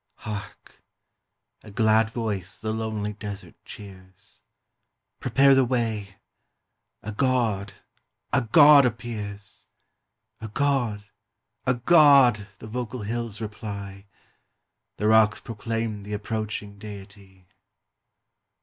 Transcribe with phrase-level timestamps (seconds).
[0.15, 0.81] Hark!
[1.63, 4.41] a glad voice the lonely desert cheers:
[5.19, 6.15] Prepare the way!
[7.03, 7.73] a God,
[8.33, 9.67] a God appears!
[10.39, 11.03] A God,
[11.67, 12.47] a God!
[12.57, 14.07] the vocal hills reply,
[14.97, 17.47] The rocks proclaim th' approaching Deity.